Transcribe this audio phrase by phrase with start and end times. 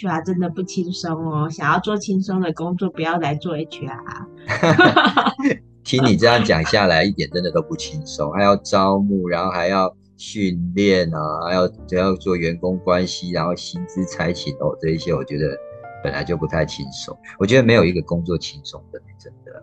[0.00, 1.48] HR 真的不轻松哦。
[1.50, 3.98] 想要做轻松的工作，不要来做 HR。
[5.84, 15.56] 听你这样讲下来，一点真的都不轻松，还要招募，然后还要训练啊，还要还要做员工关系，然后薪资差勤哦，这一些我觉得
[16.04, 17.16] 本来就不太轻松。
[17.38, 19.62] 我觉得没有一个工作轻松的，真的。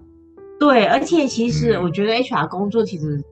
[0.59, 3.23] 对，而且其实我觉得 HR 工作其实，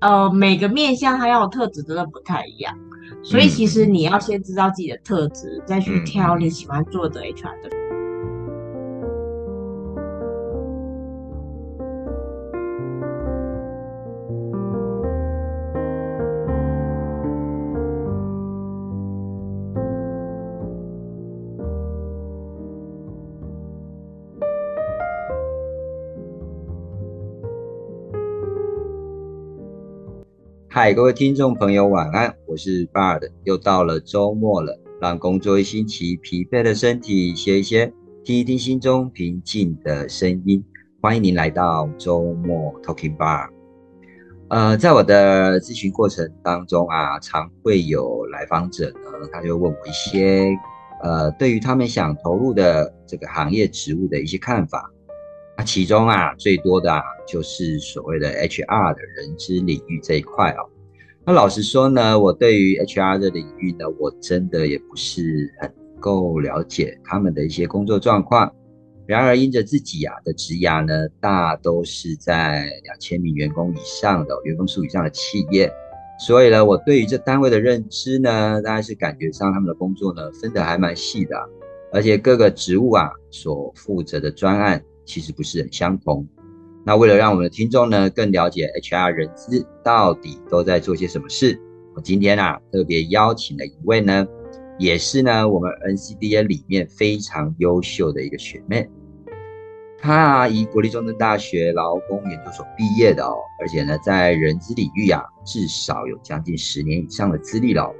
[0.00, 2.74] 呃，每个面向它要的特质真的不太一样，
[3.22, 7.79] 所以其实你要先知道自己的特质，再去挑你喜欢做的 HR 的。
[30.82, 32.34] 嗨，各位听众朋友，晚安！
[32.46, 37.92] 我是 Bard，又到了周末了，让工作一星期疲惫的身体歇一歇，
[38.24, 40.64] 听一听心中平静的声音。
[41.02, 43.50] 欢迎您来到周末 Talking Bar。
[44.48, 50.48] 呃，在我的咨询过程当中啊，常会有来访者呢，他就问我一些
[51.02, 54.90] 呃，对于他们想投入的这个行业职务的一些看法。
[55.58, 60.69] 那其中啊，最多的啊，就是所谓的 HR 的人资领域这一块哦。
[61.30, 68.52] 那老实说呢，我对于 HR 的领域呢，我真的也不是很够了解他们的一些工作状况。
[69.06, 75.72] 然而，因着自己啊的职涯呢，大都是在两千名员工以上的员工数以上的企业，
[76.18, 81.36] 所以呢，我对于这单位的认知呢，大概是感觉上他们的工作呢分得还蛮细的，
[81.92, 84.82] 而且各个职务啊所负责的专案。
[85.06, 86.26] 其实不是很相同。
[86.84, 91.60] 那为了让我们的听众呢更了解 HR 人资到底都在做些什么事，
[91.94, 94.26] 我今天啊特别邀请了一位呢，
[94.78, 98.88] 也是呢我们 NCDA 里面非常优秀的一个学妹。
[99.98, 107.94] 她啊以国立中正大学劳工研究所毕业的哦，而且呢在人资领域啊至少有将近十年以上的资历了。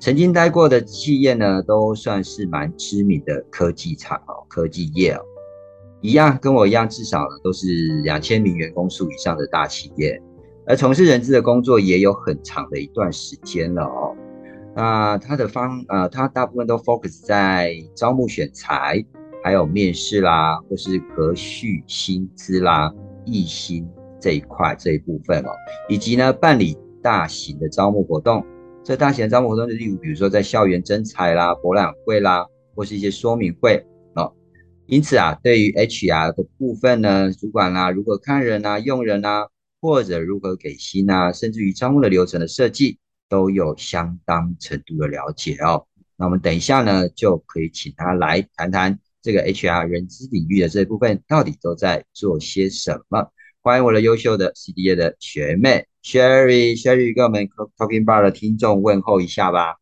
[0.00, 5.22] 曾经待过的企业呢都算是蛮知名的科技厂哦，科技业哦。
[6.02, 7.66] 一样跟我一样，至少都是
[8.04, 10.20] 两千名员工数以上的大企业，
[10.66, 14.14] 而从事人资的工作也有很长的一段时间了哦。
[14.74, 19.02] 那他的方呃，他大部分都 focus 在招募选材，
[19.42, 22.92] 还有面试啦，或是核续薪资啦、
[23.24, 23.88] 议薪
[24.20, 25.50] 这一块这一部分哦，
[25.88, 28.44] 以及呢办理大型的招募活动。
[28.84, 33.82] 这大型的招募活动就例如，比如说在校园征才啦、博览会啦，或是一些说明会。
[34.88, 39.48] 因此啊，对于 HR 的部分呢，主管啦，如何看人啊、用人啊，
[39.80, 42.98] 或者如何给薪啊，甚至于招募的流程的设计，
[43.28, 45.86] 都有相当程度的了解哦。
[46.16, 53.32] 那我们等一下呢，就可以请他来谈谈这个 HR 人资领域的这部分到底都在做些什么。
[53.62, 59.74] 欢迎我的优秀的 CDA 的学妹 Sherry，Sherry 跟我们 Talking Bar 的听众问候一下吧。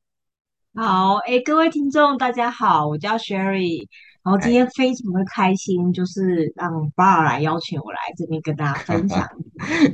[0.74, 3.86] 好，哎，各位听众大家好，我叫 Sherry。
[4.24, 9.28] 然后今天非常的开心，就是让 Bar 来邀请我来这边跟大家分享，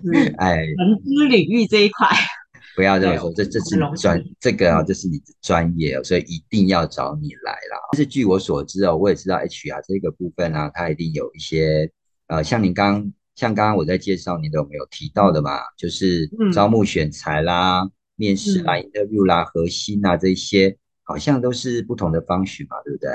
[0.02, 2.06] 就是 哎，人资领域这一块。
[2.76, 7.76] 不要这么说，这这是专这个啊，这是你的专业哦，所以一定要找你来啦。
[7.90, 11.90] 但是据我所知哦，我也知道 HR 这个部分啊，它一定有一些
[12.28, 15.58] 呃，像您刚像刚刚我在介绍您的有没有提到的嘛？
[15.76, 17.82] 就是招募选材啦、
[18.14, 23.10] 面试啦、interview 啦、核心啊这些，好像都是不同的方式嘛，对不对？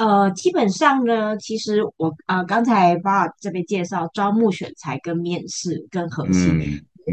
[0.00, 6.58] 呃，基本上呢，其实我啊刚才把这边介绍招募选材跟面试跟核心，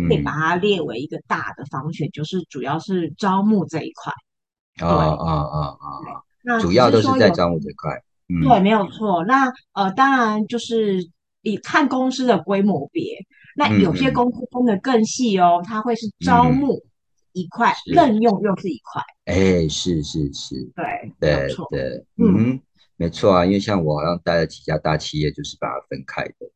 [0.07, 4.13] 可以把它列为一个大的方选，就是主要是招募这一块。
[4.87, 6.23] 啊啊啊啊！
[6.45, 8.01] 那主要都是在招募这块。
[8.41, 9.25] 对，没有错。
[9.25, 11.09] 那呃，当然就是
[11.41, 13.17] 你看公司的规模别，
[13.57, 16.81] 那有些公司分的更细哦，它会是招募
[17.33, 19.01] 一块，任用又是一块。
[19.25, 22.57] 哎，是是是，对对对，嗯。
[22.97, 26.51] 没错啊，因为像我好像待了几家大企业，就是把它分开的。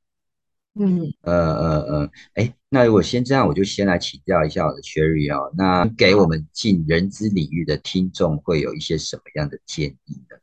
[0.74, 10.38] 嗯，呃呃呃，哎，那如果先这样，我就先来请教一下我的 Cherry 哦，那给我们进人资领域的听众会有一些什么样的建议呢？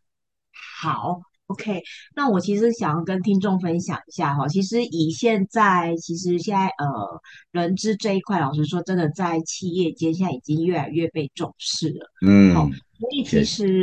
[0.81, 1.83] 好，OK，
[2.15, 12.13] 那我其实想要跟听众分享一下哈，其实以现在，其实现在呃，人资这一块，老实说，真的在企业间现在已经越来越被重视了。
[12.27, 12.69] 嗯，好，
[12.99, 13.83] 所以其实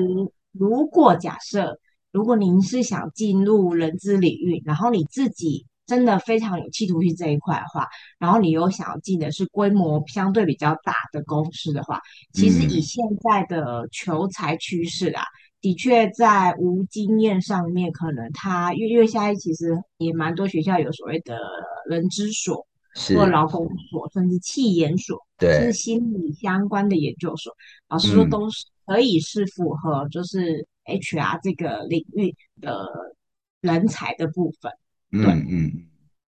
[0.52, 1.80] 如果假设
[2.16, 12.00] 如果您是想进入人资领域，然后你自己真的非常有企图心这一块的话，然后你又想要进的是规模相对比较大的公司的话，
[12.32, 15.24] 其实以现在的求财趋势啊，
[15.60, 21.38] 的确在无经验上面，可能他因为因为现在其实也蛮多学校有所谓的
[21.90, 22.66] 人资所
[23.14, 27.52] 或劳工所，甚至气研所，对，是心理相关的研究所，
[27.90, 32.88] 老师说都是可以是符合就是 HR 这个领域的
[33.62, 34.72] 人才的部分。
[35.12, 35.72] 嗯嗯，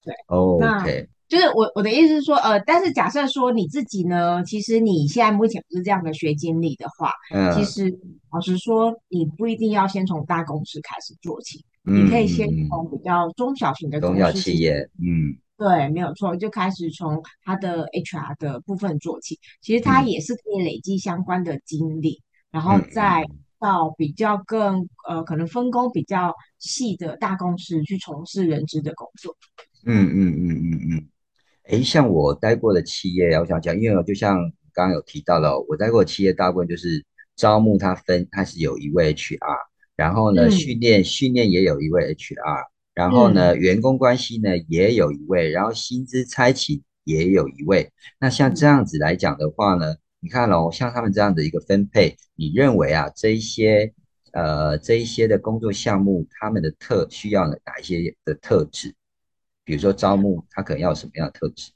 [0.03, 1.07] 对，OK。
[1.27, 7.93] 就是我我的意思是说，呃，但是假设说你自己呢，其实你现在目前不是这样的学经历的话，嗯，其实
[8.31, 22.21] 老实说，你不一定要先从大公司开始做起，你可以先从比较中小型的中小企业，嗯，对，没有错，就开始从他的 HR 的部分做起，其实它也是可以累积相关的经历，
[22.51, 23.25] 然后再
[23.59, 29.35] 到比较更呃可能分工比较细的大公司去从事人资的工作。
[29.85, 31.07] 嗯嗯嗯嗯嗯。
[31.63, 34.37] 哎，像我待过的企业，我想讲，因为就像
[34.73, 37.05] 刚刚有提到了，我待过的企业大部分就是
[37.35, 39.37] 招募，它分它是有一位 HR，
[39.95, 42.63] 然后呢训练训练也有一位 HR，
[42.93, 47.91] 然后呢员工关系呢也有一位，然后薪资拆起也有一位。
[48.19, 53.93] 那像这样子来讲的话呢，你看哦，像他们这样的一个分配，你认为啊这一些
[54.33, 58.95] 呃这一些的工作项目，他们的特需要哪一些的特质？
[59.63, 61.71] 比如说招募，他可能要什么样的特质？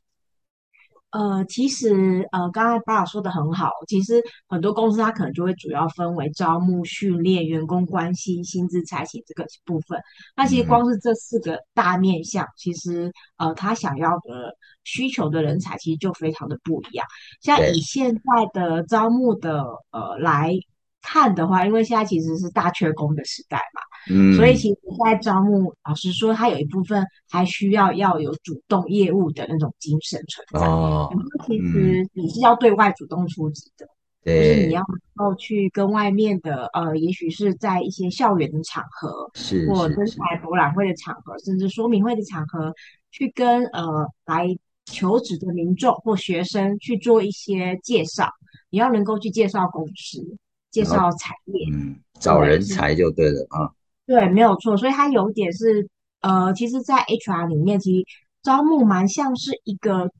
[1.11, 10.01] 呃，其实呃，刚才巴尔说的很好，其实很多公司它可能就会主要分为招募、训练、员工关系、薪资、财请这个部分。
[10.35, 17.05] 那其实光是这四个大面向，其实呃，他想要的需求的人才其实就非常的不一样。
[17.41, 18.21] 像以现在
[18.53, 20.57] 的招募的呃来。
[21.03, 30.65] 看的话，因为现在其实是大缺工的时代嘛，嗯，所以其实在招募，老实说，它有一部分还需要要有主动业务的那种精神存在。
[30.65, 31.09] 哦，
[31.45, 33.85] 其实你是要对外主动出击的，
[34.25, 42.73] 就是你要能够去跟外面的呃，也许是在一些校园的场合，是或者是在博览会的场合，甚至说明会的场合，
[43.11, 44.47] 去跟呃来
[44.85, 48.27] 求职的民众或学生去做一些介绍，
[48.71, 50.37] 你要能够去介绍公司。
[50.71, 53.67] 介绍产业，嗯，找人才就对了啊。
[54.11, 54.75] 对，没有错。
[54.75, 55.87] 所以它有点是，
[56.19, 58.05] 呃，其实，在 HR 里面，其实
[58.43, 60.11] 招募蛮像是一个，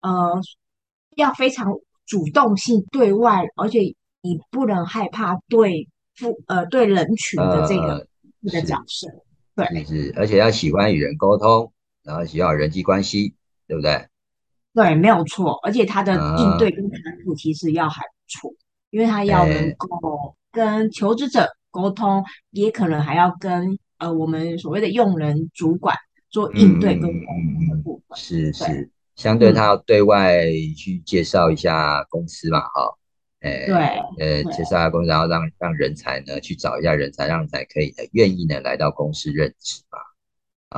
[0.00, 0.40] 呃，
[1.16, 1.70] 要非常
[2.06, 3.80] 主动性对外，而且
[4.22, 8.06] 你不能害怕对付，呃，对人群的这个
[8.42, 9.06] 这个角色。
[9.54, 11.70] 对，是，而且要喜欢与人沟通，
[12.02, 13.34] 然后需要人际关系，
[13.66, 14.08] 对不对？
[14.72, 15.60] 对，没有错。
[15.62, 18.50] 而且他的应对跟谈吐其实要还不错。
[18.90, 25.94] 因为他要能够跟求职者沟通，也可能还要跟呃我们所谓的用人主管
[26.30, 28.16] 做应对跟沟通的部分。
[28.16, 30.46] 是是，相对他要对外
[30.76, 32.94] 去介绍一下公司嘛，哈，
[33.40, 33.76] 哎，对，
[34.18, 39.98] 呃，介绍下公司，然后让让人才呢去找一下人才，让人才可以呢愿意呢来到公司任职嘛。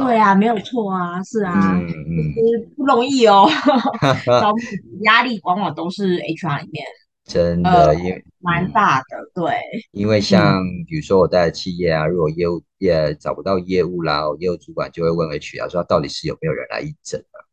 [0.04, 3.48] 对啊，没有错啊，是啊，其实不容易哦，
[4.26, 4.58] 招募
[5.02, 6.84] 压力往往都是 HR 里面。
[7.28, 9.54] 真的，因为蛮大的，对。
[9.92, 17.44] 因为像比如说我在企业啊，如果业务也找不到业务啦，业务主管就会问 HR 说，到底是有没有人来应征啊？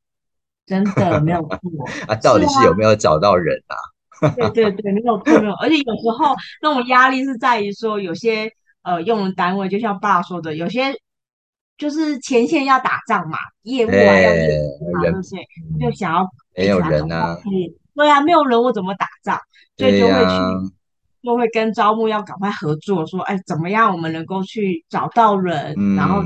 [0.66, 1.60] 真的没有 错
[2.08, 3.76] 啊，到底是有没有找到人啊？
[4.36, 5.54] 对对对，没有错没有。
[5.56, 8.50] 而且有时候那种压力是在于说，有些
[8.82, 10.94] 呃用人单位，就像爸说的，有些
[11.78, 15.36] 就是前线要打仗嘛，业务啊要业务嘛，那些
[15.82, 17.38] 就想要没有人啊。
[17.96, 19.40] 对啊，没有人我怎么打仗？
[19.78, 20.74] 所以就会去，
[21.22, 26.22] 就会跟招募要赶快合作，说，哎，怎么样我们能够去找到人，然后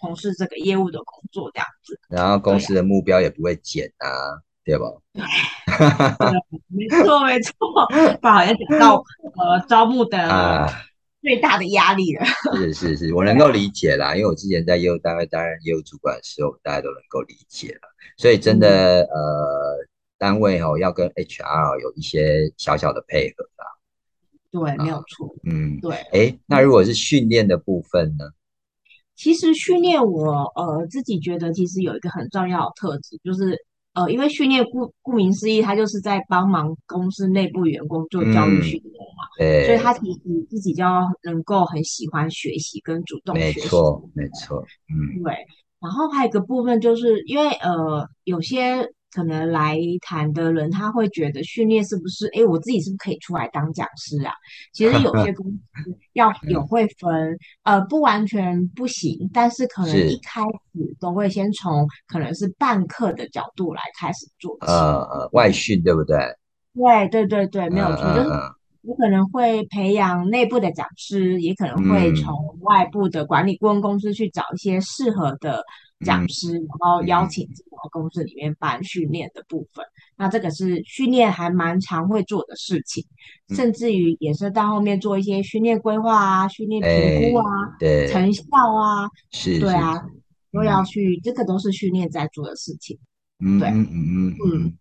[0.00, 1.98] 从事这个业务的工作这样子。
[2.08, 4.08] 然后公司的目标也不会减啊，
[4.64, 4.86] 对吧？
[6.68, 7.52] 没错没错，
[8.20, 9.02] 不好像讲到
[9.36, 10.68] 呃招募的
[11.20, 12.24] 最大的压力了。
[12.54, 17.88] 是是是，我能够理解啦，因为我之前在业务单位担任业务主管的时候，大家都能够理解了。
[18.16, 18.68] 所以真的
[19.10, 19.86] 呃。
[20.18, 23.66] 单位哦，要跟 HR 有一些小小的配合啦。
[24.50, 25.34] 对，没有错。
[25.44, 25.96] 嗯，对。
[26.12, 28.24] 哎，那如果是训练的部分呢？
[29.16, 33.58] 其实训练我呃自己觉得，其实有一个很重要的特质，就是
[33.94, 39.24] 呃，因为训练顾顾名思义，它就是在帮忙公司内部员工做教育训练嘛。
[39.36, 39.66] 对。
[39.66, 43.60] 所以他其实自己就要能够很喜欢学习跟主动学习。
[43.60, 44.64] 没错，没错。
[44.88, 45.34] 嗯，对。
[45.80, 48.88] 然后还有一个部分，就是因为呃有些。
[49.14, 52.26] 可能来谈的人，他会觉得训练是不是？
[52.34, 54.32] 哎，我自己是不是可以出来当讲师啊？
[54.72, 64.56] 其实有些公 司要有会分，呃，不完全不行，但是可能一开始都会先从可能是半课的角度来开始做。
[64.60, 66.18] 呃呃，外训对不对？
[66.74, 68.28] 对对对对，没有错，就是
[68.82, 75.62] 我可能会培养内部的讲师，也可能会从外部的管理顾问公司去找一些适合的
[76.04, 77.48] 讲师，然后邀请
[77.88, 79.84] 公司里面办训练的部分。
[80.16, 83.04] 那这个是训练还蛮常会做的事情，
[83.54, 87.44] 甚至于也是到后面做一些训练规划啊、训练评估啊、
[87.78, 90.02] 对成效啊，是，对啊，
[90.52, 92.98] 都要去，这个都是训练在做的事情。
[93.40, 94.78] 嗯嗯嗯嗯嗯。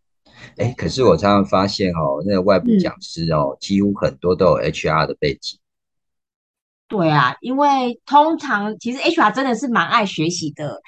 [0.58, 5.60] 哎，可是我常常发现哦，那个外部讲师哦，几乎很多都有 HR 的背景。
[6.88, 10.80] 对啊，因为通常其实 HR 真的是蛮爱学习的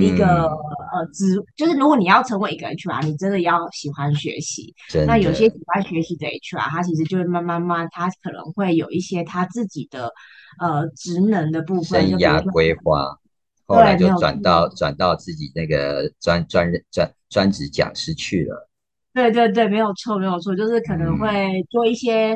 [0.00, 4.72] 一个呃职，就是如果你要成为一个 HR，你真的要喜欢学习。
[5.06, 10.12] 那有些喜欢学习的 HR，他其实就会慢慢慢，他可能会有一些他自己的
[10.60, 13.18] 呃职能的部分，生涯规划，
[13.66, 18.68] 后来就转到转到自己那个专专任专专职讲师去了。
[19.14, 22.34] 对对对，没有错，没有错，就是可能会做一些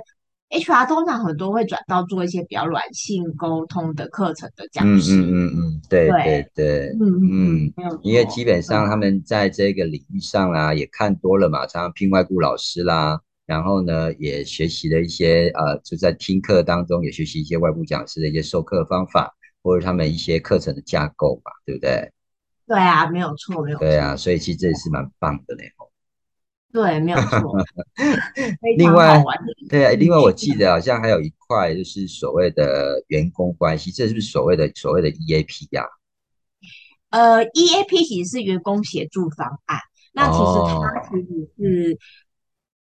[0.48, 5.16] HR，通常很多会转到做一些比较软性沟通的课程的讲师。
[5.16, 7.72] 嗯嗯嗯嗯，对对对，嗯嗯，
[8.02, 19.34] 因为基本上他们在这个领域上啊，也看多了嘛，常常聘外雇老师啦，然后呢，也学习了一些呃，就在听课当中也学习一些外部讲师的一些授课方法，
[19.64, 22.12] 或者他们一些课程的架构嘛，对不对？
[22.68, 25.72] 对啊，没有错，没有错对啊，所以其实这也是蛮棒的嘞。
[26.76, 27.56] 对，没有错。
[28.76, 29.24] 另外，
[29.70, 35.86] 对，另外我记得好像还有一块就是所谓的员工关系，这是不是所谓的所谓的 EAP 呀？
[37.08, 39.78] 呃，EAP 其实是员工协助方案，
[40.12, 40.42] 那其实
[40.82, 41.98] 它其实是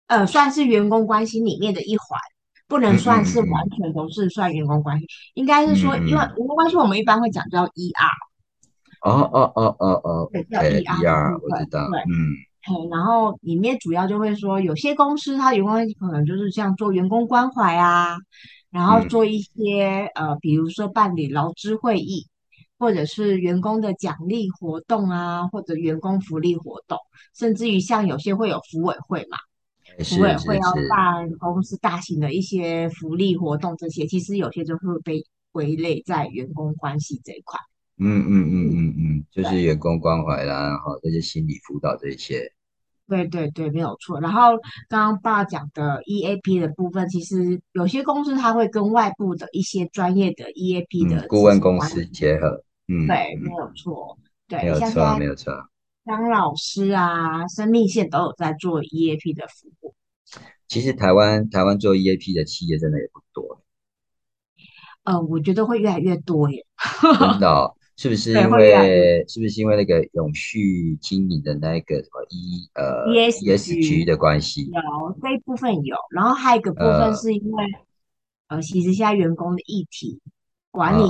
[0.07, 2.19] 呃算是员工关系里面的一环，
[2.67, 8.11] 不能算是完全都是算员工关系，应该是说，因为员工关系我们一般会讲叫 ER。
[9.03, 12.35] 哦哦哦哦哦，叫 ER，我知道，嗯。
[12.91, 18.17] 然后里面主要就会说，有些公司它员工可能就是像做员工关怀啊，
[18.71, 22.27] 然后做一些呃，比如说办理劳资会议，
[22.79, 26.97] 或者是员工的奖励活动啊，或者员工福利活动，
[27.37, 29.37] 甚至于像有些会有福委会嘛，
[30.03, 37.59] 福委会要办公司大型的一些福利活动，这些其实有些就会被归类在员工关系这一块。
[37.97, 42.51] 嗯嗯嗯嗯嗯，就是员工关怀啦，然后这些心理辅导这些。
[43.07, 44.19] 对对对，没有错。
[44.19, 44.57] 然后
[44.89, 52.63] 刚刚爸讲的 EAP 的部分，其实有些公司它会跟外部的一些专业的 EAP 的顾问公司结合。
[52.87, 54.17] 嗯，对，没有错。
[54.47, 55.53] 对，没有错，没有错。
[56.05, 59.95] 张老师啊，生命线都有在做 EAP 的服务。
[60.67, 63.61] 其实台湾台湾做 EAP 的企业真的也不多。
[65.03, 66.65] 呃，我觉得会越来越多耶。
[67.19, 67.73] 真的。
[67.97, 74.65] 是不是因为是不是因为那个永续经营的那个什么 E 呃 ESG 的关系？
[74.65, 77.63] 有这一部分有，然后还有一个部分是因为
[78.49, 80.19] 呃，其实现在员工的议题
[80.71, 81.07] 管理议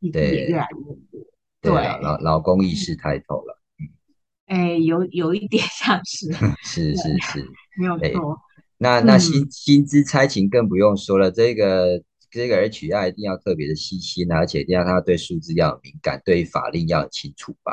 [0.00, 1.26] 题，对，也越来越多。
[1.60, 1.72] 对，
[2.02, 3.62] 老老工意识抬头了。
[4.46, 6.32] 哎，有有一点像是，
[6.64, 7.48] 是是是，
[7.78, 8.36] 没有错。
[8.78, 12.02] 那那薪薪资差勤更不用说了，这个。
[12.34, 17.72] 这个 HR 一定要特别的细心，而且一定要他对数字要敏感，对法令要清楚吧？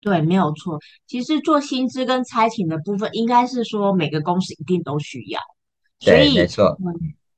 [0.00, 0.78] 对，没有错。
[1.06, 5.38] 其实做薪资跟差勤的部分，应该是说每个公司一定都需要。
[6.00, 6.76] 对，没错。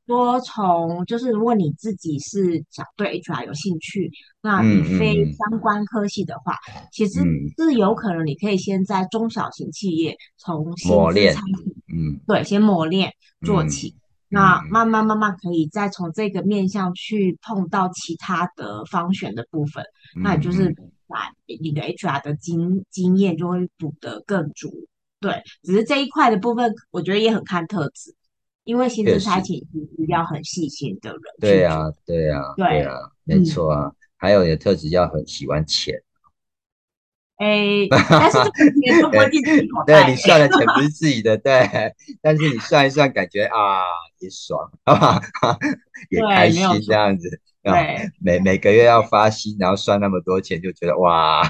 [0.06, 4.10] 说从就是如果你自己是想对 HR 有兴趣，
[4.40, 6.56] 那你非相关科系的话，
[6.92, 7.20] 其实
[7.56, 11.34] 是有可能你可以先在中小型企业从磨练，
[11.94, 13.12] 嗯，对，先磨练
[13.44, 13.94] 做起。
[14.32, 19.84] 那慢慢慢慢可以再从这个面向去碰到其他的方选的部分，
[20.22, 20.74] 那也就是
[21.06, 24.70] 把你的 HR 的经经验就会补得更足。
[25.20, 28.14] 对，只是这一块的部分，我觉得也很看特质，
[28.64, 31.20] 因为薪资差勤是要很细心的人。
[31.38, 33.92] 对啊，对啊，对啊，没错啊。
[34.16, 35.94] 还有你的特质要很喜欢钱。
[37.42, 38.38] 哎，但是
[38.80, 40.04] 钱都不进自己口袋。
[40.04, 41.52] 对你算的钱不是自己的，对。
[42.22, 43.82] 但是你算一算，感觉啊
[44.20, 45.20] 也爽， 好吧？
[46.08, 47.40] 也开心这样子。
[47.64, 51.42] 对，每每个月要发薪，然后算那么多钱，就觉得哇。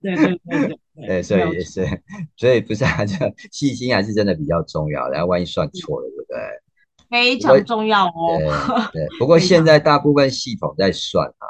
[0.00, 0.78] 对对对 对。
[1.08, 1.84] 对，所以也是，
[2.36, 3.16] 所以不是啊，这
[3.50, 5.08] 细心还是真的比较重要。
[5.08, 6.38] 然后万一算错了，对不对？
[7.10, 8.38] 非常重要哦。
[8.92, 11.46] 对，不过现在大部分系统在算啊。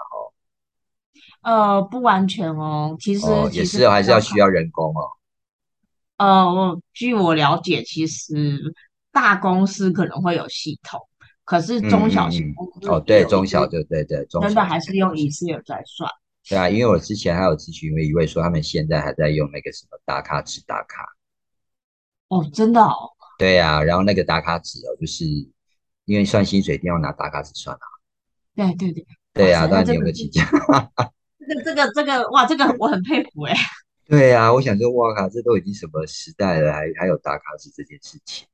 [1.44, 5.10] 呃，不完全哦，其实也是还是要需要人工哦。
[6.16, 8.74] 呃，据我了解，其实
[9.12, 11.00] 大公司可能会有系统，
[11.44, 16.10] 可是中小型公司哦，对，中小对对对，真的还是用 Excel 在算。
[16.48, 21.04] 对啊，因为我之前还有咨询一位说，他们现在还在用那个什么打卡纸打卡。
[22.28, 23.10] 哦，真的哦。
[23.38, 25.24] 对啊，然后那个打卡纸哦，就是
[26.04, 27.86] 因为算薪水一定要拿打卡纸算啊。
[28.54, 30.48] 对对对，对呀，哇塞，那当然你这个有没有请假？
[31.48, 33.54] 这个这个这个哇，这个我很佩服哎。
[34.06, 38.46] 对呀，我想说，哇靠，这都已经什么时代了，还还有打卡纸这件事情。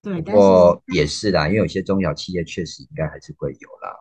[0.00, 3.94] 对，不但是过也是啦，因为有些中小企业确实应该还是会有啦。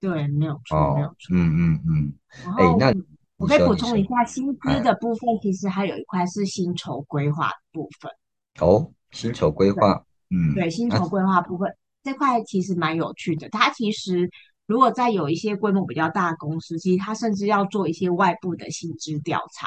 [0.00, 1.36] 对，没有错，没有哦，错。
[1.36, 2.12] 嗯嗯嗯，
[2.58, 3.00] 哎，那你
[3.36, 8.10] 我可以补充一下，薪资哎，的部分其实还有一块是薪酬规划的部分。
[8.58, 13.48] 哦，薪酬规对划，嗯，对，薪那酬规划部分这块其实蛮有趣的。
[13.50, 14.28] 它其实
[14.70, 19.66] 如果在有一些规模比较大的公司，其实它甚至要做一些外部的薪资调查，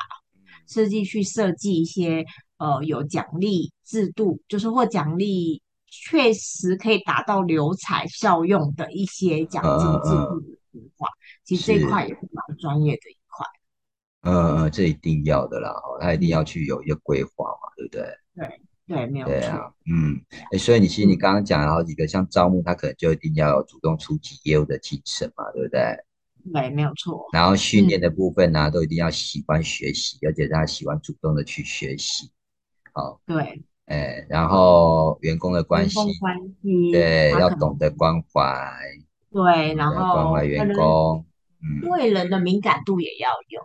[0.66, 2.24] 设计去设计一些
[2.58, 11.06] 呃有奖励制度，就是或奖励确实可以达到留才效用的一些奖呃金制呃，度的规划。
[11.44, 13.46] 其实这一块是，也是蛮专业的一块。
[14.22, 18.04] 呃呃，这一定要的啦，哦，他一定要嗯，去有一个规划嘛，对不对？
[18.36, 19.34] 对对，没有错。
[19.34, 20.20] 对啊，嗯，
[20.52, 25.82] 哎，所以你其实你嗯，刚刚讲了好几个，像招募，他可能就一定要有主动出击业务的精神嘛，对不对？
[26.52, 27.26] 对，没有错。
[27.32, 32.30] 然后训练的嗯，部分呢、都一定要喜欢学习，而且他喜欢主动的去学习。
[32.92, 38.78] 好，对，哎，然后员工的关员工系，关系，对，要懂得关怀，
[39.32, 41.26] 对，然懂得关怀员后可能工，
[41.62, 43.62] 嗯对人的敏感度也要有，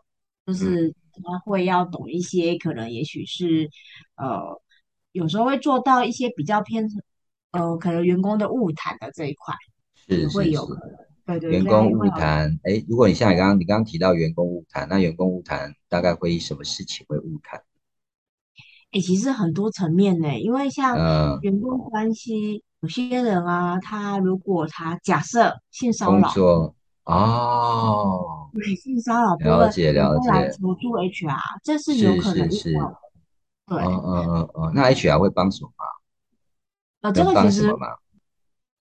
[0.46, 0.94] 就嗯，是
[1.24, 3.68] 他会要懂一些，可能也许是
[4.16, 4.62] 呃，
[5.12, 6.86] 有时候会做到一些比较偏
[7.52, 9.54] 呃，可能员工的误谈的这一块
[10.06, 17.62] 也是会有可能，对对，员工误谈，哎，如果你像你刚刚你刚刚提到员工误谈，那员工误谈大概会以什么事情会误谈？
[18.92, 26.20] 诶，其实很多层面呢，因为像呃，员工关系，有些人啊，他如果他假设性骚扰。
[26.22, 26.74] 工作，
[27.04, 32.96] 哦，对性骚扰了解了解，求助 HR，这是有是可能是是，遇到的。
[33.68, 35.88] 对，嗯嗯嗯嗯，那 HR 会帮什么忙？
[37.02, 37.74] 呃，这个其实？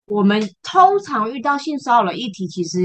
[0.07, 2.79] 我们通常遇到性骚扰的议题，其实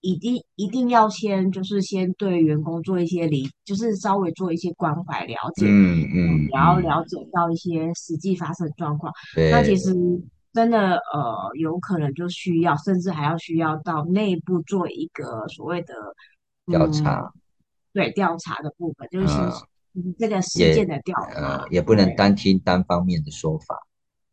[0.00, 9.12] 一定一定要先就是先对员工做一些理，就是稍微做一些关怀了解，嗯嗯，然后了解到一些实际发生的状况。
[9.50, 9.94] 那其，实
[10.52, 15.94] 真的呃，有可能就需要，甚至还要需要到内部做一个所谓的
[16.66, 17.32] 嗯，调查，
[17.92, 19.26] 对调查的部分，就是
[20.18, 21.58] 这个事件的调查。
[21.58, 23.76] 呃也不能单听单方面的说法，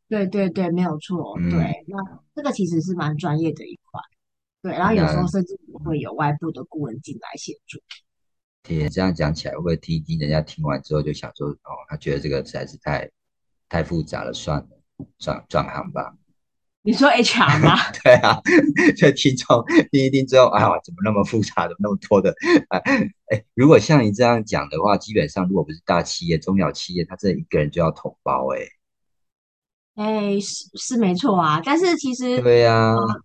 [0.07, 1.37] 对对对，没有错。
[1.37, 4.01] 对，嗯，那这个其实是蛮专业的一块。
[4.61, 7.79] 对，然后有时候甚至也会有外部的顾问进来协助。
[8.63, 13.09] 天这样讲起来，会不会听一听人家听完之后就想说，哦，他觉得这个实在是太
[13.69, 14.67] 太复杂了，算了，
[15.19, 16.15] 转转行吧。
[16.85, 17.75] 你说 HR 吗？
[18.03, 18.39] 对啊，
[18.95, 22.31] 这听众听一听之后，哎呀，怎么那么复杂，怎么那么多的？
[22.69, 22.79] 哎
[23.31, 28.59] 哎，如果像你这样讲的话，基本上如果不是大企业、中小企业，他这一个人就要统包，哎，
[29.95, 33.21] 哎，是是没错啊，但是其实对呀、呃，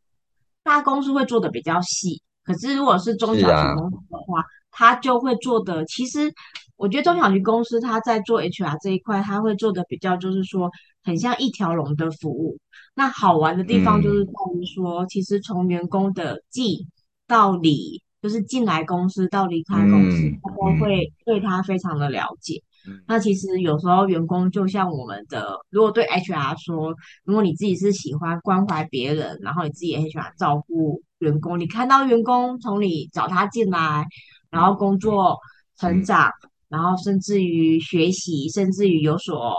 [0.62, 5.84] 大公司会做的比较细，可是如果是中小型公司的话，他就会做的。
[5.84, 6.32] 其实
[6.80, 10.70] 我觉得中小型公司它在做 HR 这一块，它会做的比较就是说
[11.04, 12.56] 很像一条龙的服务。
[12.94, 16.78] 那好玩的地方就是嗯在于说，其实从员工的进
[17.26, 22.62] 到离，就是进来公司到离开公司，嗯他都嗯会对他非常的了解。
[22.88, 34.06] 嗯那其实有时候员工就像我们的，如果对 HR 说，如果你自己是喜欢关怀别人，然后你自己也很喜欢照顾员工，你看到员工从你找他进来，
[34.48, 35.36] 然后嗯工作
[35.76, 36.30] 成嗯，长，
[36.70, 39.54] 然后甚至于学习，甚至于有所呃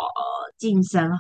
[0.58, 1.12] 晋升，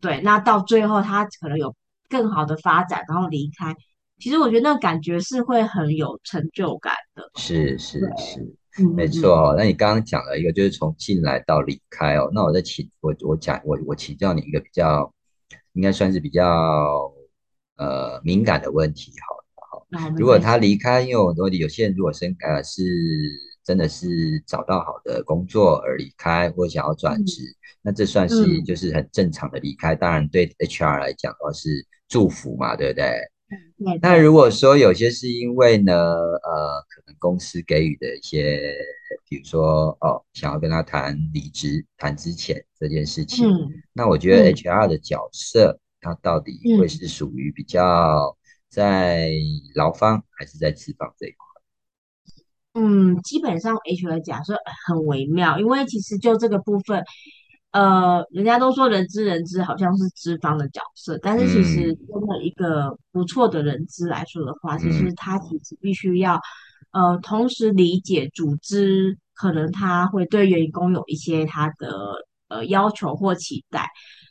[0.00, 1.74] 对，那到最后他可能有
[2.10, 3.74] 更好的发展，然后离开，
[4.18, 7.22] 其实我觉得那个感觉是会很有成就感的。
[7.36, 9.54] 是，是是，没错哦。
[9.56, 12.28] 那你刚刚讲了一个，就是从进来到离开哦。
[12.34, 15.12] 那我再请我我讲我我请教你一个比较，
[15.72, 16.44] 应该算是比较
[17.76, 19.36] 呃敏感的问题哈。
[19.90, 20.56] 那没如果他。
[20.58, 22.82] 离开，因为我多有些人如果生呃是
[23.68, 29.94] 真的是找到好的工作而离开，或想要转职，嗯那这算是嗯，就是很正常的离开。
[29.94, 33.04] 当然对 HR 来讲的话是祝福嘛，对不对？
[33.76, 38.74] 对那如，果说有些是因为呢，呃，可能公司给予的一些，
[39.28, 46.88] 比如说哦，想要跟他谈离职、谈之前这件事情，嗯那我觉得嗯 HR 的角色，它到底会嗯。
[46.88, 48.34] 是属于比较
[48.70, 49.30] 在
[49.74, 51.47] 劳方还是在资方这一块？
[52.74, 57.02] 嗯，基本上 HR 假设很微妙，因为其实就这个部分，
[57.72, 66.40] 呃，人家都说人资人资好像是资方的角色，但是其实嗯真的一个不错的人资来说的话，其嗯实他其实必须要
[66.92, 72.12] 呃同时理解组织，可能他会对员工有一些他的
[72.48, 73.88] 呃要求或期待。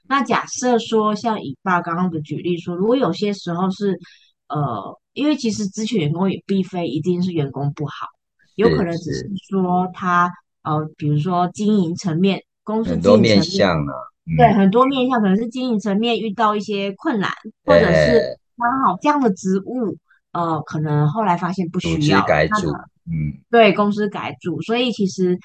[0.08, 4.00] 那假设说，像以爸刚刚的举例说，如果有些时候是
[4.48, 8.08] 呃，因为其实咨询员工也并非一定是员工不好，
[8.58, 10.30] 有可能只是是说他
[10.64, 13.42] 呃，比如说经营层面，公司很多面。
[13.42, 13.94] 向啊，
[14.38, 17.32] 对，嗯，很多面向可能是经营层面遇到一些困难，
[17.64, 19.96] 或者是呃，刚好这样的职务，
[20.34, 22.70] 呃，可能后来发现不需要改组，
[23.10, 25.40] 嗯对公司改组，所以其实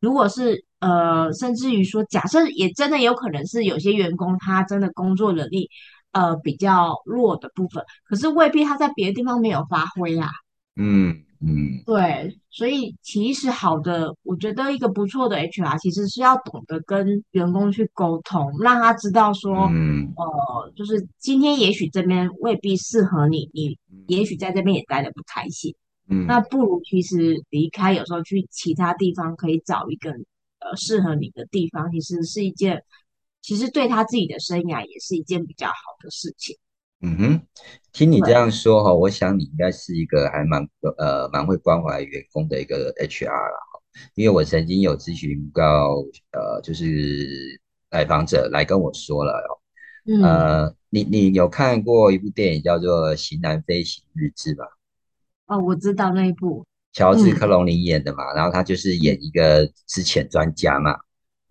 [0.00, 5.68] 如果是呃，甚至于说，假设也真的有可能是有些员工他真的工作能力
[6.12, 10.28] 呃比较弱的部分，可是未必他在别的地方没有发挥啊。
[10.76, 11.82] 嗯嗯。
[11.86, 20.12] 对，所以其实好的，我觉得一个不错的 HR 其实是要懂得跟员工去沟通，让他知道说，嗯。
[20.16, 25.74] 呃，就是今天也许这边未必适合你，你也许在这边也待的不开心，
[26.08, 26.26] 嗯。
[26.26, 32.82] 那嗯不如其实离开，有时候去其他地方可以找一个呃适合你的地方，其实是一件，
[33.42, 36.56] 其实对他自己的生涯也是一件比较好的事情。
[37.00, 37.42] 嗯哼，
[37.92, 43.56] 听你这，样说哈，我想你应该是一个还蛮呃蛮会关怀员工的一个 HR 啦。
[44.14, 45.96] 因为我曾经有咨询到
[46.32, 49.50] 呃，就是来访者来跟我说了哦，
[50.06, 54.64] 嗯，呃，你你有看过一部电影叫做《型男飞行日志》吧？
[55.46, 60.92] 哦，我知道那一部，乔治克嗯隆尼演的嘛，然后他就是演一个资遣专家嘛，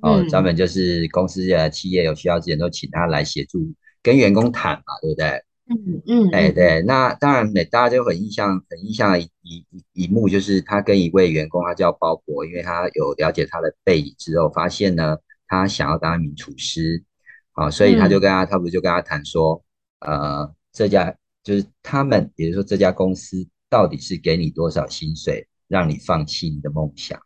[0.02, 3.60] 哦，专嗯门就是公司的企业有需要之前都请他来协助
[4.08, 5.43] 跟员工谈嘛，对不对？
[5.70, 15.17] 嗯嗯哎，对，那当然，每大家就很印象，很印象的一一一一幕，就是他跟一位员工，他叫包伯，因为他有了解他的背影之后，发现呢，
[15.50, 17.04] 他想要当一名厨师，
[17.52, 18.22] 啊，所以他就嗯。
[18.22, 19.62] 跟他，他不就跟他谈说，
[20.00, 27.20] 呃，这家就是他们，也就是说这家公司到底是给你多少薪水，让你放弃你的梦想？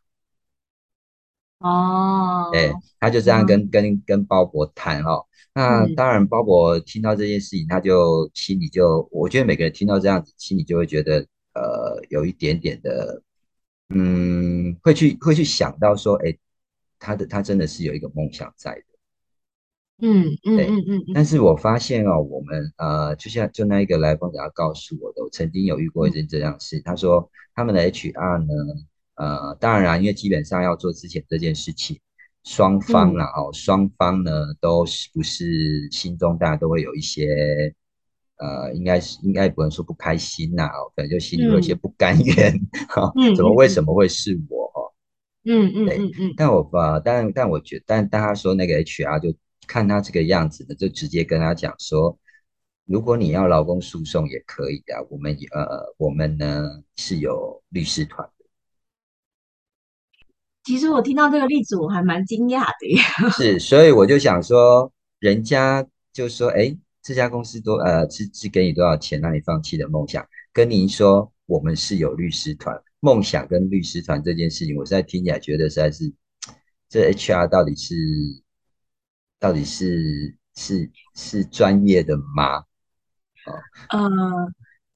[2.51, 5.25] 对，哦，他就这样跟跟跟鲍勃谈哦。
[5.53, 13.21] 那嗯当然，鲍勃听到这件事情，他就心里就，我觉得每个人听到这样子，心里就会觉得，呃，有一点点的，
[13.89, 16.37] 嗯，会去会去想到说，哎，
[16.99, 18.83] 他的他真的是有一个梦想在的。
[20.03, 26.79] 嗯嗯，嗯嗯嗯但是我发现哦，我们呃，就像就那一个来访者他告诉我的，我曾经有遇过一嗯件这样事。
[26.81, 28.47] 他说他们的 HR 呢，
[29.21, 31.99] 呃，当然啦，因为基本上要做之前这件事情，
[32.43, 33.17] 双方嗯。
[33.17, 37.71] 啦哦，双方呢都是不是心中大家都会有一些
[38.37, 41.77] 呃，应该是应该不能说不开心呐、哦，可能就心里有一些嗯。
[41.77, 42.51] 不甘愿，
[42.89, 43.69] 哈、嗯怎么为嗯。
[43.69, 44.89] 什么会是我哦？
[45.45, 49.31] 嗯嗯，嗯嗯，但我吧，但但我觉但但他说那个 HR 就
[49.67, 52.17] 看他这个样子呢，就直接跟他讲说，
[52.85, 58.40] 如果你要劳工诉讼也可以啊，我们呃我们呢是有律师团的，
[60.63, 63.01] 其实我听到这个例子，我还蛮惊讶的耶。
[63.35, 76.13] 是，所以我就想说，人家就说，哎，这家公司多呃是是给你多少钱让你放弃的梦想，跟您说我们是有律师团，梦想跟律师团这件事情，我现在听起来觉得实在是，
[76.87, 77.95] 这 HR 到底是
[79.39, 82.63] 到底是是是专业的吗？
[83.89, 83.99] 呃，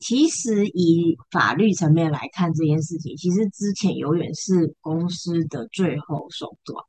[0.06, 6.86] 其实以法律层面来看这件事情，其实之前永远是公司的最后手段。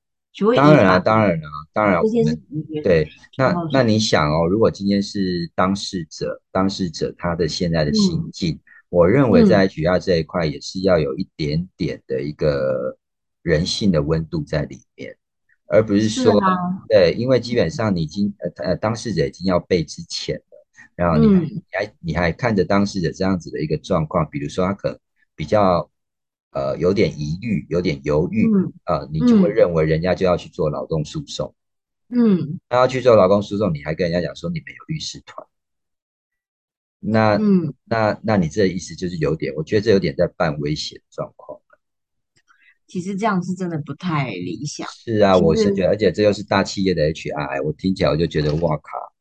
[0.54, 8.30] 当然啊，当然啊，当然这件事我们对，那那你想哦，如果今天是当事者，当事者他的现在的心嗯。
[8.30, 12.98] 境，我认为嗯，在 HR 这一块也是要有一点点的一个
[13.40, 15.16] 人性的温度在里面，
[15.68, 16.38] 而不是说，
[16.86, 20.45] 对，因为基本上你已经呃呃当事者已经要被之前了，
[20.96, 24.98] 然后你还嗯你还你还看着当事者这样子的一个状况，比如说他可能
[25.36, 25.88] 比较
[26.52, 28.46] 呃有点疑虑，有点犹豫。
[28.46, 31.54] 嗯呃，你就会嗯认为人家就要去做劳动诉讼，
[32.08, 35.46] 嗯那要去做劳动诉讼，你还跟人家讲说你们有律师团，
[36.98, 41.60] 那嗯，那那你这意思就是有点，我觉得这有点在半威胁的状况。
[42.86, 44.86] 其实这样是真的不太理想。
[44.88, 49.12] 是啊，我是觉得，而且这又是大企业的 HR，我听起来我就觉得哇靠，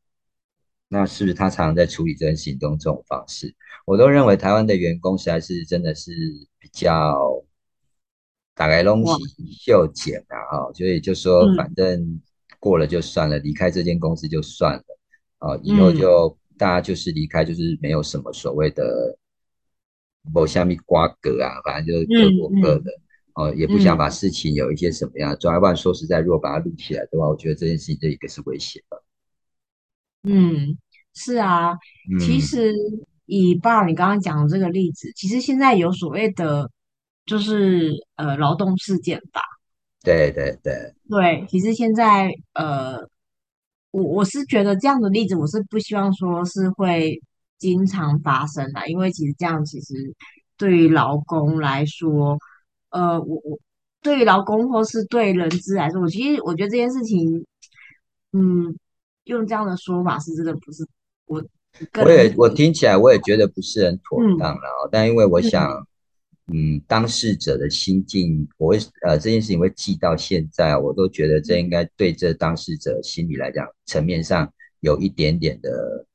[0.96, 3.54] 那是不是他常常在处理这件事情用这种方式？
[3.86, 6.12] 我都认为台湾的员工实在是真的是
[6.58, 7.44] 比较
[8.54, 12.22] 打开东哇，西秀简啊，哈，所以就说反嗯正
[12.62, 14.84] 过了就算了，离开这间公司就算了，
[15.40, 19.18] 啊，以后嗯就大家就是离开，就是没有什么所谓的
[20.34, 23.02] 某下面瓜葛啊，反正就是各嗯过各的，嗯
[23.34, 29.04] 哦，也不想把嗯事情有一些什么样的抓，不然说实在，如果把它录起来的话，我觉得这件事情这一个是危险的。
[30.28, 30.76] 嗯，
[31.16, 31.74] 是啊。
[32.20, 32.74] 其嗯实
[33.26, 36.70] 以爸你刚刚讲的这个例子，其实现在有所谓的，
[37.26, 39.42] 就是呃劳动事件法。
[40.04, 43.00] 对对对对，其实现在呃，
[43.90, 47.20] 我我是觉得这样的例子，我是不希望说是会
[47.58, 49.96] 经常发生的，因为其实这样其实
[50.58, 52.38] 对于劳工来说，
[52.92, 53.58] 呃，我我
[54.04, 57.44] 对于劳工或是对人资来说，我其实我觉得这件事情，
[58.34, 58.78] 嗯，
[59.24, 60.86] 用这样的说法是真的不是
[61.28, 61.44] 我
[62.04, 65.72] 我也我听起来我也觉得不是很妥当嗯了哦，但因为我想，
[66.48, 76.06] 嗯嗯，当事者的心境，我会呃这件事情会记到现在，我都觉得这应该对这当事者心理来讲层面上有一点点的，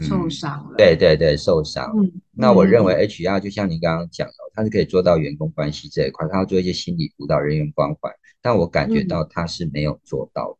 [0.00, 1.90] 受嗯，伤了，对对对，受伤。
[1.96, 8.10] 嗯那我认为嗯 HR 就像您刚刚讲的，他是可以做到员工关系这一块，他要做一些心理辅导、人员关怀，
[8.42, 10.56] 但我感觉嗯到他是没有做到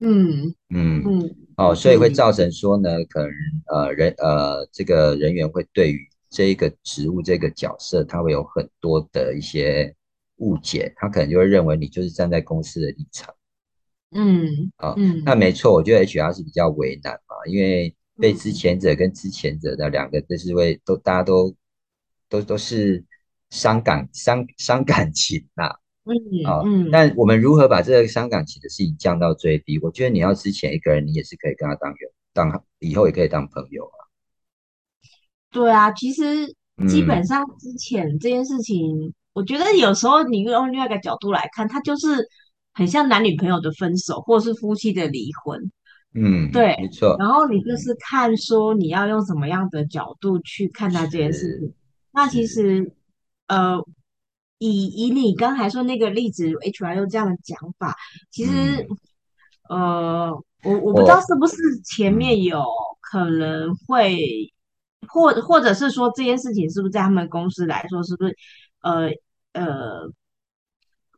[0.00, 0.54] 嗯。
[0.70, 1.02] 嗯。
[1.04, 3.30] 嗯，哦，所以会造成说呢，可能
[3.66, 9.94] 呃人呃这个人员会对于这一个职务这个角色，他会有很多的一些
[10.36, 13.34] 误解，他可能就会认为你就是站在公司的立场。
[14.10, 14.94] 嗯啊。
[15.24, 18.52] 那嗯没错，我觉得 HR 是比较为难嘛，因为被之嗯。
[18.52, 21.54] 前者跟之前者的两个都是会都大家都
[22.28, 23.04] 都都是
[23.50, 25.70] 伤感伤伤感情呐、
[26.14, 26.88] 嗯啊，嗯。
[26.90, 29.78] 但我们如何把这个伤感情的事情降到最低？
[29.80, 31.96] 我觉得你要之前一个人，你也是可以跟他当友，
[32.32, 33.98] 当以后也可以当朋友啊。
[35.50, 36.46] 对啊，其实
[36.88, 42.28] 基本嗯上之前这件事情，我觉得有时候你用另外一个角度来看，它就是
[42.74, 45.70] 很像男女朋友的分手，或是夫妻的离婚。
[46.14, 51.72] 嗯，对，没错，然后你就嗯，是看说你要用什么样的角度去看待这件事情。
[52.12, 52.92] 那其是，实，
[53.46, 53.78] 呃，
[54.58, 57.96] 以以你刚才说那个例子，HR 用这样的讲法，
[58.30, 58.86] 其实，
[59.70, 62.64] 嗯，呃，我我不知道是不是前嗯面有
[63.00, 64.52] 可能会，
[65.08, 68.36] 或或者是说这件事情是不是在他们公司来说，是不是
[68.80, 69.08] 呃
[69.52, 70.10] 呃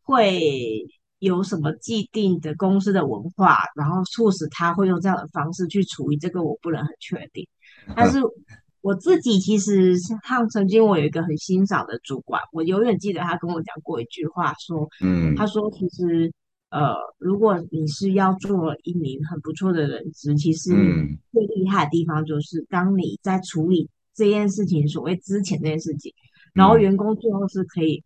[0.03, 0.87] 会
[1.19, 7.47] 有什么既定的公司的文化，然后促使他会用这样的方式去处理这个，我不能很确定。
[7.97, 8.19] 但是
[8.83, 16.33] 我自己其实像曾经我有一个很欣赏的主管，我永远记得他跟我讲过一句话，说嗯他嗯说其实
[16.71, 20.71] 呃，如果你是要做一名很不错的人资，其实
[21.33, 26.13] 最厉害的地方就是当你在处理这件事情，所谓之前这件事情。
[26.55, 28.03] 然后嗯，员工最后是可以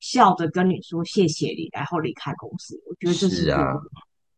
[0.00, 2.80] 笑着跟你说谢谢你，然后离开公司。
[2.86, 3.74] 我觉得这是是啊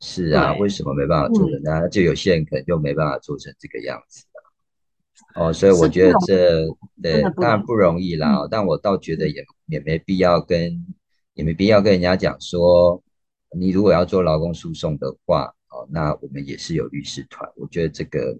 [0.00, 1.90] 是啊，为，什么没办法做成嗯，那样？
[1.90, 4.24] 就有些人可能就没办法做成这个样子。
[5.34, 6.64] 哦，所以我觉得这
[7.02, 7.22] 真对。
[7.36, 10.84] 当然不容易啦，但我倒觉得嗯也也没必要跟
[11.34, 13.02] 也没必要跟人家讲说，
[13.56, 17.48] 你如果要做劳工诉讼的话，哦，那我们也是有律师团。
[17.56, 18.38] 我觉得这个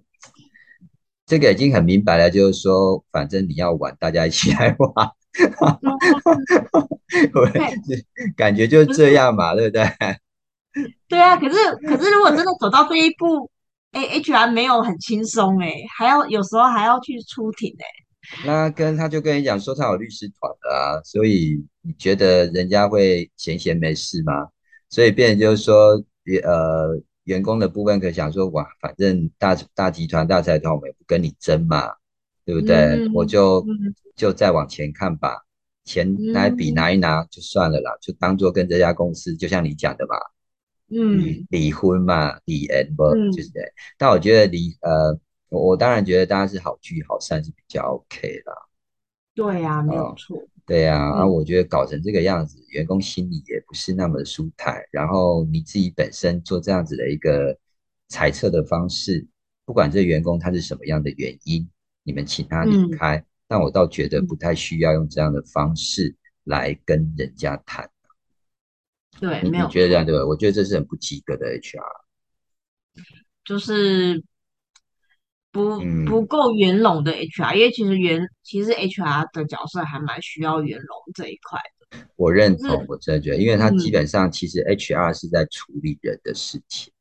[1.25, 5.11] 这个已经很明白了，就是说，反正你要玩，大家一起来玩，
[8.35, 9.83] 感觉就是这样嘛，对不对？
[11.07, 11.55] 对啊，可是
[11.87, 13.49] 可是如果真的走到这一步，
[13.91, 17.85] 哎，HR 没有很轻松哎，还要有时候还要去出庭哎。
[18.45, 24.47] 那跟他就跟你讲说他有律师团的啊，所以你觉得人家会闲闲没事吗？
[24.89, 31.89] 所以变成就是说，员呃员工的部分可以想说，哇，反正大大集团大财团我们也不跟你争嘛，
[32.45, 33.09] 对不对？
[33.13, 35.41] 我嗯就嗯就再往前看吧，
[35.83, 40.40] 钱拿一笔拿嗯一拿就算了啦，就当做跟这家公司，就像你讲的嘛，离
[40.91, 43.73] 嗯离婚嘛，离恩不就是嗯，对。
[43.97, 45.17] 但我觉得离呃，
[45.49, 48.53] 我我当然觉得大家是好聚好散是比较 OK 啦。
[49.33, 50.37] 对啊，没有啊，错。
[50.65, 54.81] 对呀，啊，嗯我觉得搞成这个样子，员工心里也不是那么的舒坦。
[54.91, 57.57] 然后你自己本身做这样子的一个
[58.09, 59.25] 猜测的方式，
[59.65, 61.67] 不管这员工他是什么样的原因，
[62.03, 67.89] 你们请他离嗯开，但我倒觉得嗯，不太需要用这样的方式来跟人家谈。
[69.21, 69.71] 对，没有错。
[69.73, 70.25] 觉得这样对吧？
[70.25, 71.81] 我觉得这是很不及格的 HR。
[73.45, 74.23] 就是
[75.51, 86.93] 不不嗯，够圆融的 HR，因为其实圆其实 HR 的角色还蛮需要圆融这一块的，我认同，我真的觉得，因为他基嗯，本上其实 HR 是在处理人的事情，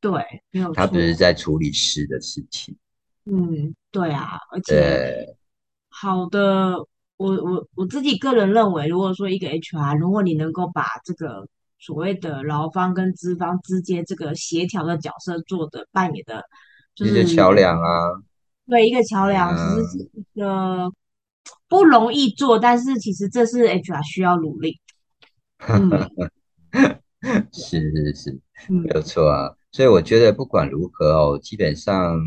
[0.00, 2.76] 对，没有他不是，在处理事的事情。
[3.24, 5.36] 嗯，对啊，而且，
[5.88, 6.76] 好的，
[7.22, 11.46] 我我我自己个人认为，如果说一个 HR，如果你能够把这个
[11.78, 16.42] 所谓的劳方跟资方之间这个协调的角色做的扮演的，
[16.94, 18.22] 就是桥梁啊，
[18.68, 20.92] 对一个桥梁，其实是嗯，一个
[21.68, 24.80] 不容易做，但是其实这是 HR 需要努力。
[25.68, 25.90] 嗯，
[27.52, 29.54] 是是是，没有嗯错啊。
[29.70, 32.20] 所以我觉得不管如何哦，基本上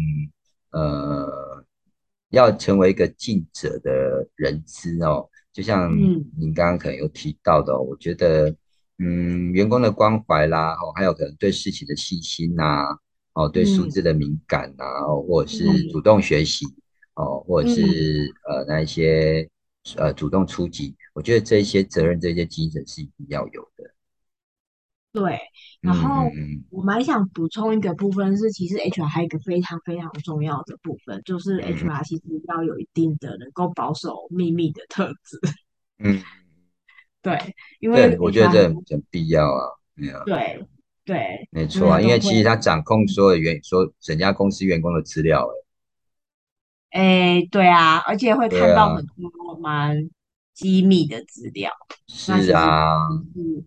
[0.71, 1.54] 呃，
[2.35, 6.23] 要成为一个尽责的人资哦，就像嗯。
[6.37, 8.53] 您刚刚可能有提到的哦，我觉得
[8.99, 12.85] 嗯，员工的关怀啦，哦，还有可能对事情的细心呐，
[13.33, 14.85] 哦，对数字的敏感呐，
[15.27, 16.65] 或者是主动学习，
[17.15, 17.81] 哦，或者是
[18.49, 19.49] 呃那一些
[19.95, 23.94] 呃主动出击，我觉得这些责任、这些精神是一定要有的。
[25.15, 25.39] 对，
[25.81, 26.29] 然后
[26.69, 35.39] 我蛮想补充一个部分是，其实 HR 还有一个非常非常重要的部分，就是 HR 其实要有一定的能够保守秘密的特质。
[35.99, 36.21] 嗯。
[37.21, 37.39] 对，
[37.79, 39.63] 因为我觉得这很很必要啊，
[40.27, 40.63] 对
[41.03, 45.43] 对，没错啊，因为其实他掌控所有员说整家公司员工的资料，
[46.91, 50.07] 哎，哎，对啊，而且会看到很多蛮
[50.53, 51.71] 机密的资料，
[52.07, 53.63] 是啊，是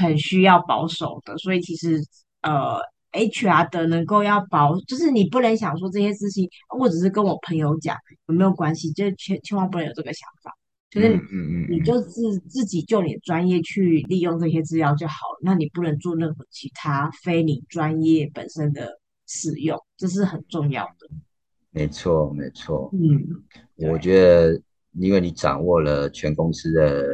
[0.00, 2.02] 很需要保守的，所以其实
[2.42, 2.78] 呃
[3.12, 7.96] ，HR 的能够要保，就是你不能想说这些事情，我只是跟我朋友讲
[8.28, 10.54] 有没有关系，就千千万不能有这个想法。
[10.90, 11.20] 就是
[11.68, 15.38] 你，你就自自己就你专业去利用这些资料就好了。
[15.42, 21.08] 那你不能做任何其他非你专业本身的使用，这是很重要的。
[21.72, 22.90] 没错，没错。
[22.94, 24.58] 嗯，我觉得
[24.92, 27.04] 因为你掌握了全公司的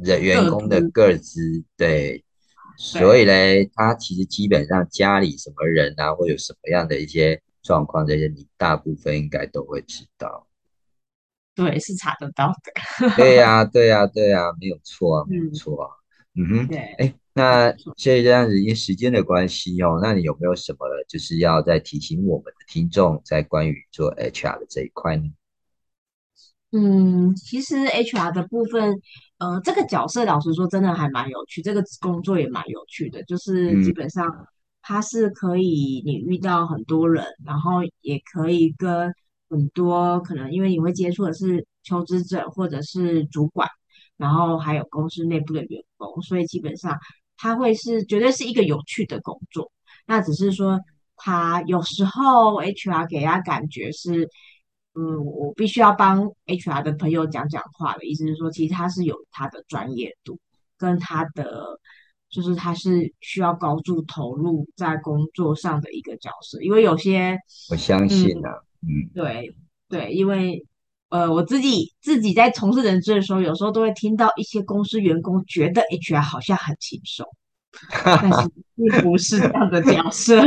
[0.00, 2.24] 人员工的个资，对，
[2.78, 10.46] 所以嘞，他其实基本上家里什么人啊，或有什么样的一些状况，这些你大部分应该都会知道。
[11.54, 13.10] 对，是查得到的。
[13.16, 15.90] 对呀， 对呀，对呀，没有错啊，没有错啊。
[16.34, 16.78] 嗯哼，对。
[16.78, 25.30] 哎，那这样子，因为时间的关系哦，那你有没有什么就是要再提醒我们的听众，在关于做 HR 的这一块呢？
[26.74, 29.02] 嗯，其实 HR 的部分，
[29.42, 34.24] 呃，这个角色老实说，真的还蛮有趣，这个工作也蛮有趣的，就是基本上
[34.80, 39.12] 它是可以你遇到很多人，然后也可以跟。
[39.50, 43.68] 很多可能因为你会接触的是求职者或者是主管，
[44.16, 46.98] 然后还有公司内部的员工，所以基本上
[47.36, 49.70] 它会是绝对是一个有趣的工作。
[50.06, 50.80] 那只是说
[51.16, 54.26] 它有时候 HR 给他感觉是，
[54.94, 60.38] 嗯，我必须要帮 HR 的朋友讲讲话的意思是说，其实他是有他的专业度
[60.76, 61.78] 跟他的，
[62.28, 66.60] 就是他是需要高度投入在工作上的一个角色。
[66.60, 67.38] 因为有些
[67.70, 68.50] 我相信啊。
[68.82, 69.54] 嗯，对
[69.88, 70.66] 对，因为
[71.08, 77.26] 呃，我自己自己在从事人资的时候，有时候都会听到一些公司员工觉得 HR 好像很轻松，
[78.04, 80.42] 但是并不是这样的角色。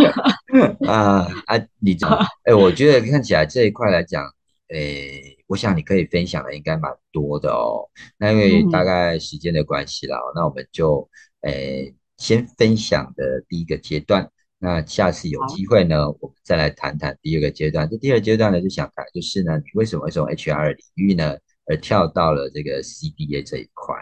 [0.88, 2.08] 啊 啊，你这
[2.44, 4.24] 哎，我觉得看起来这一块来讲，
[4.70, 7.90] 诶，我想你可以分享的应该蛮多的哦。
[8.18, 11.10] 那因为大概时间的关系啦，那我们就
[11.42, 14.30] 诶先分享的第一个阶段。
[14.58, 17.88] 那下次有机会呢，我们再来谈谈第二个阶段。
[17.90, 21.36] 这第二阶段呢，就想谈就是呢，你为什么会从 HR 领域呢，
[21.68, 23.96] 而跳到了这个 CDA 这一块？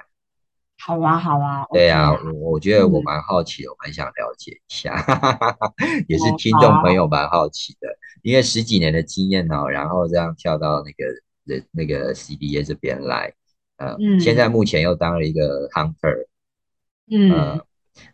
[0.86, 1.66] 好啊，好啊。
[1.72, 4.94] 对啊，我我觉得我蛮好奇，我蛮想了解一下，
[6.08, 7.88] 也是听众朋友蛮好奇的，
[8.22, 11.06] 因为十几年的经验哦，然后这样跳到那个
[11.46, 13.34] 人那个 CBA 这边来，
[13.78, 16.28] 呃，现在目前又当了一个 Hunter，
[17.10, 17.62] 嗯。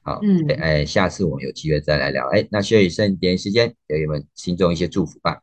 [0.01, 2.27] 好，嗯，哎，下次我们有机会再来聊。
[2.33, 5.41] 哎，那需要剩点时间，给你们听众一些祝福吧。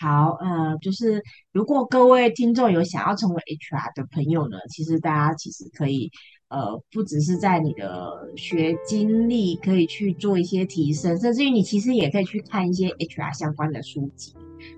[0.00, 6.10] 好，呃，就是如果各位听众有想要成为 HR 的朋友呢，其实大家其实可以，
[6.48, 14.34] 呃，不只是在你的学经历可以去做一些提升，甚至于你其实也可以去看一些 HR 相关的书籍，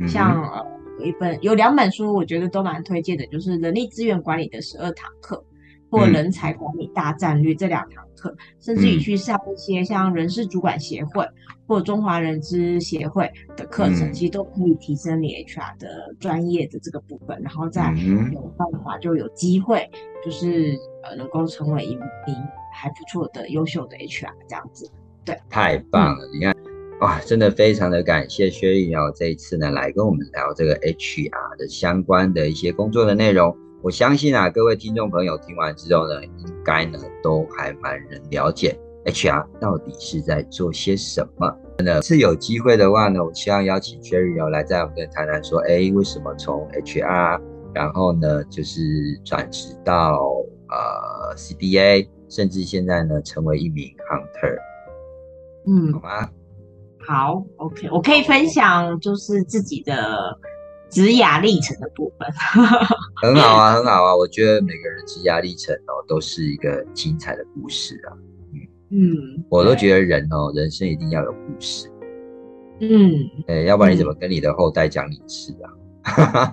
[0.08, 0.66] 像呃，
[0.98, 5.44] 有一本有两本书，我觉得都蛮推荐的，就是人力资源管理的十二堂课。
[5.92, 11.22] 或人才管理大战略这两堂课，甚至于去上一些像人事主管协会
[11.66, 17.92] 或中华人资协会的课程，其实都可以提升你 HR 的专业的这个部分，然后再
[18.32, 19.86] 有办法就有机会，
[20.24, 22.34] 就是呃能够成为一名
[22.72, 24.90] 还不错的优秀的 HR 这样子。
[25.26, 26.26] 对，太棒了！
[26.32, 26.56] 你看，
[27.02, 33.54] 哇，真的非常的感谢薛玉瑶这一次呢来跟我们聊这个 HR 的相关的一些工作的内容。
[33.82, 41.52] 我相信啊，各位听众朋友听完之后呢，应该呢都还蛮能了解 HR 到底是在做些什么。
[41.78, 47.40] 真的是有机会的话呢，我希望邀请 Cherry 哦来在我们跟谈谈说，哎，为什么从 HR，
[47.74, 48.80] 然后呢就是
[49.24, 50.16] 转职到
[50.68, 54.56] 呃 CDA，甚至现在呢成为一名 Hunter。
[55.66, 56.30] 嗯，好吗？
[57.04, 60.38] 好，OK，我可以分享就是自己的。
[60.92, 62.28] 职涯历程的部分，
[63.22, 64.14] 很好啊，很好啊。
[64.14, 68.12] 我觉得每个人职涯历程哦，都是一个精彩的故事啊。
[68.52, 71.88] 嗯嗯，我都觉得人哦，人生一定要有故事。
[72.80, 73.10] 嗯，
[73.48, 75.72] 哎，要不然你怎么跟你的后代讲你的事啊？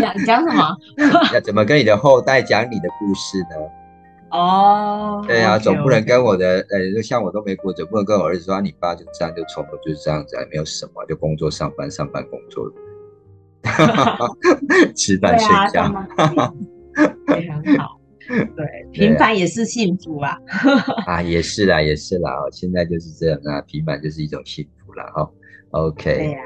[0.00, 0.76] 讲讲什么？
[1.34, 3.56] 要怎么跟你的后代讲你的故事呢？
[4.30, 12.64] 哦，对啊，总不能跟我的呃，就像我都没过，总不能跟我儿子说，你爸就这样就从头就是这样子，没有什么，就工作上班上班工作，
[14.94, 16.06] 吃饭睡觉，
[17.38, 18.00] 也 很好。
[18.26, 20.34] 对，平凡也是幸福啊！
[21.06, 25.30] 啊，也是啦，也是啦，现在就是这样啊，平凡就是一种幸福了哦。
[25.72, 26.38] OK，对呀，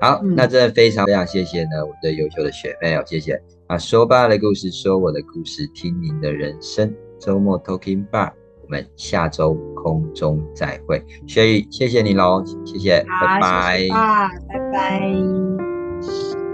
[0.00, 3.38] 好，那真的非常非常谢谢呢，我们的优秀的学妹哦，谢谢。
[3.66, 16.45] 啊，说爸的故事，说我的故事，听您的人生，周末 Talking Bar，我们下周空中再会，雪雨，谢谢你喽，谢谢，拜拜，啊，拜拜。